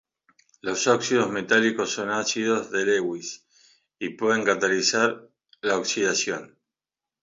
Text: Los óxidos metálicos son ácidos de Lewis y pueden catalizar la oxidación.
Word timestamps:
Los 0.61 0.87
óxidos 0.87 1.29
metálicos 1.29 1.91
son 1.91 2.09
ácidos 2.09 2.71
de 2.71 2.85
Lewis 2.87 3.45
y 3.99 4.09
pueden 4.15 4.43
catalizar 4.43 5.29
la 5.61 5.77
oxidación. 5.77 6.57